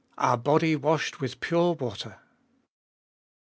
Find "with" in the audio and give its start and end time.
1.21-1.39